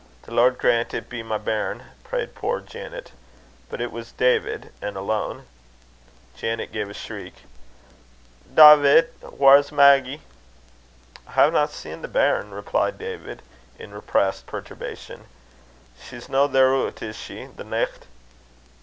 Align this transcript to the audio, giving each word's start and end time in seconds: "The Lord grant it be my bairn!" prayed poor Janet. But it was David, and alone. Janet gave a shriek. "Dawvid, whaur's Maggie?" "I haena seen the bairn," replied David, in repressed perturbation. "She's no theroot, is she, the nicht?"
"The 0.23 0.31
Lord 0.33 0.57
grant 0.57 0.95
it 0.95 1.09
be 1.09 1.21
my 1.21 1.37
bairn!" 1.37 1.83
prayed 2.03 2.33
poor 2.33 2.59
Janet. 2.59 3.11
But 3.69 3.81
it 3.81 3.91
was 3.91 4.13
David, 4.13 4.71
and 4.81 4.97
alone. 4.97 5.45
Janet 6.35 6.71
gave 6.71 6.89
a 6.89 6.93
shriek. 6.95 7.35
"Dawvid, 8.51 9.09
whaur's 9.21 9.71
Maggie?" 9.71 10.21
"I 11.27 11.33
haena 11.33 11.67
seen 11.67 12.01
the 12.01 12.07
bairn," 12.07 12.49
replied 12.49 12.97
David, 12.97 13.43
in 13.77 13.93
repressed 13.93 14.47
perturbation. 14.47 15.25
"She's 16.01 16.27
no 16.27 16.47
theroot, 16.47 17.03
is 17.03 17.15
she, 17.15 17.45
the 17.45 17.63
nicht?" 17.63 18.07